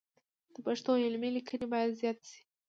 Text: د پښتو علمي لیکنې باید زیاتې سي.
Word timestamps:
د 0.53 0.55
پښتو 0.65 0.91
علمي 1.05 1.29
لیکنې 1.37 1.65
باید 1.73 1.97
زیاتې 2.01 2.25
سي. 2.31 2.39